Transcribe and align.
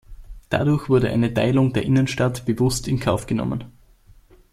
Dadurch 0.49 0.89
wurde 0.89 1.11
eine 1.11 1.31
Teilung 1.31 1.73
der 1.73 1.83
Innenstadt 1.83 2.43
bewusst 2.45 2.87
in 2.87 2.99
Kauf 2.99 3.27
genommen. 3.27 3.65